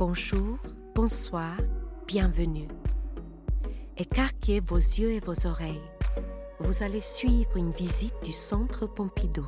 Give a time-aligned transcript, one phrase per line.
[0.00, 0.58] Bonjour,
[0.94, 1.58] bonsoir,
[2.06, 2.68] bienvenue.
[3.98, 5.82] Écarquez vos yeux et vos oreilles.
[6.58, 9.44] Vous allez suivre une visite du Centre Pompidou.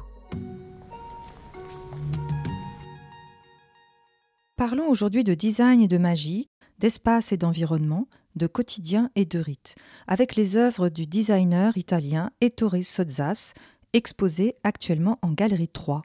[4.57, 9.77] Parlons aujourd'hui de design et de magie, d'espace et d'environnement, de quotidien et de rite,
[10.07, 13.55] avec les œuvres du designer italien Ettore Sozzas,
[13.95, 16.03] exposées actuellement en Galerie 3.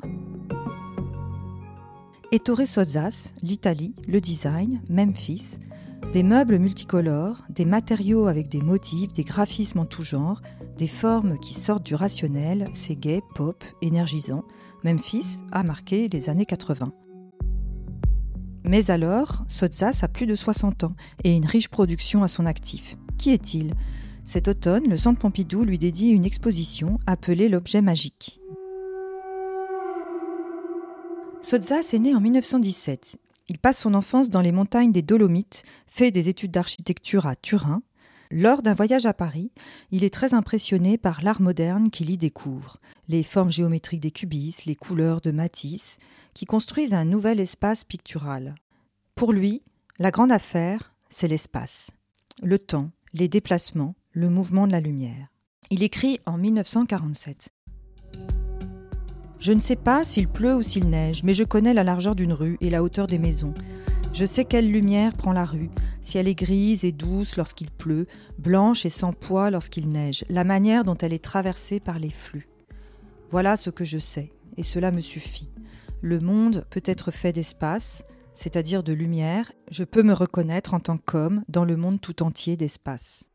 [2.34, 5.60] Ettore Sozzas, l'Italie, le design, Memphis,
[6.12, 10.42] des meubles multicolores, des matériaux avec des motifs, des graphismes en tout genre,
[10.78, 14.44] des formes qui sortent du rationnel, c'est gai, pop, énergisant.
[14.84, 16.92] Memphis a marqué les années 80.
[18.66, 22.98] Mais alors, Sozzas a plus de 60 ans et une riche production à son actif.
[23.18, 23.74] Qui est-il?
[24.26, 28.42] Cet automne, le Centre Pompidou lui dédie une exposition appelée L'objet magique.
[31.42, 33.20] Sozzas est né en 1917.
[33.50, 37.82] Il passe son enfance dans les montagnes des Dolomites, fait des études d'architecture à Turin.
[38.30, 39.52] Lors d'un voyage à Paris,
[39.92, 44.66] il est très impressionné par l'art moderne qu'il y découvre, les formes géométriques des cubistes,
[44.66, 45.98] les couleurs de Matisse,
[46.34, 48.56] qui construisent un nouvel espace pictural.
[49.16, 49.62] Pour lui,
[50.00, 51.92] la grande affaire, c'est l'espace,
[52.44, 55.28] le temps, les déplacements, le mouvement de la lumière.
[55.70, 57.50] Il écrit en 1947
[59.48, 62.34] je ne sais pas s'il pleut ou s'il neige, mais je connais la largeur d'une
[62.34, 63.54] rue et la hauteur des maisons.
[64.12, 65.70] Je sais quelle lumière prend la rue,
[66.02, 70.44] si elle est grise et douce lorsqu'il pleut, blanche et sans poids lorsqu'il neige, la
[70.44, 72.50] manière dont elle est traversée par les flux.
[73.32, 75.50] Voilà ce que je sais, et cela me suffit.
[76.02, 78.04] Le monde peut être fait d'espace,
[78.34, 82.58] c'est-à-dire de lumière, je peux me reconnaître en tant qu'homme dans le monde tout entier
[82.58, 83.32] d'espace.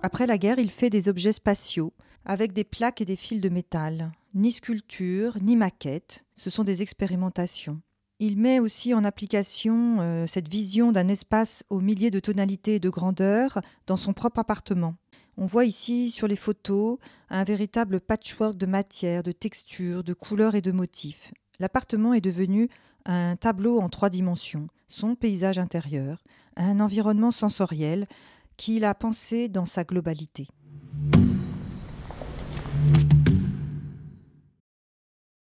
[0.00, 1.92] Après la guerre, il fait des objets spatiaux,
[2.24, 4.12] avec des plaques et des fils de métal.
[4.32, 7.80] Ni sculpture, ni maquette, ce sont des expérimentations.
[8.20, 12.80] Il met aussi en application euh, cette vision d'un espace aux milliers de tonalités et
[12.80, 14.94] de grandeurs dans son propre appartement.
[15.36, 16.98] On voit ici sur les photos
[17.30, 21.32] un véritable patchwork de matière, de textures, de couleurs et de motifs.
[21.58, 22.68] L'appartement est devenu
[23.04, 26.22] un tableau en trois dimensions, son paysage intérieur,
[26.56, 28.06] un environnement sensoriel,
[28.58, 30.48] qu'il a pensé dans sa globalité.